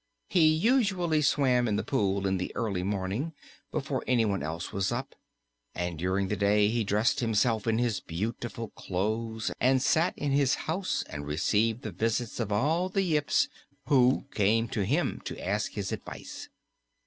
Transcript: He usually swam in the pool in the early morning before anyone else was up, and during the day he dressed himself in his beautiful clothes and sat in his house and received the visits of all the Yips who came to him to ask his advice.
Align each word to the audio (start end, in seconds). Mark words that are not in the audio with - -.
He 0.29 0.47
usually 0.47 1.21
swam 1.21 1.67
in 1.67 1.75
the 1.75 1.83
pool 1.83 2.25
in 2.25 2.37
the 2.39 2.51
early 2.55 2.81
morning 2.81 3.33
before 3.71 4.03
anyone 4.07 4.41
else 4.41 4.73
was 4.73 4.91
up, 4.91 5.13
and 5.75 5.99
during 5.99 6.27
the 6.27 6.35
day 6.35 6.69
he 6.69 6.83
dressed 6.83 7.19
himself 7.19 7.67
in 7.67 7.77
his 7.77 7.99
beautiful 7.99 8.69
clothes 8.69 9.51
and 9.59 9.79
sat 9.79 10.17
in 10.17 10.31
his 10.31 10.55
house 10.65 11.03
and 11.07 11.27
received 11.27 11.83
the 11.83 11.91
visits 11.91 12.39
of 12.39 12.51
all 12.51 12.89
the 12.89 13.03
Yips 13.03 13.47
who 13.89 14.25
came 14.33 14.67
to 14.69 14.85
him 14.85 15.21
to 15.25 15.37
ask 15.39 15.73
his 15.73 15.91
advice. 15.91 16.49